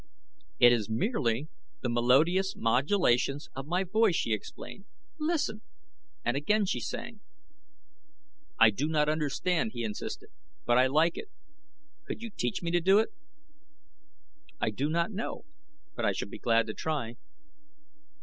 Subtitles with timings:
[0.57, 1.47] "It is merely
[1.81, 4.85] the melodious modulations of my voice," she explained.
[5.19, 5.61] "Listen!"
[6.25, 7.19] and again she sang.
[8.59, 10.29] "I do not understand," he insisted;
[10.65, 11.29] "but I like it.
[12.07, 13.09] Could you teach me to do it?"
[14.59, 15.45] "I do not know,
[15.95, 17.15] but I shall be glad to try."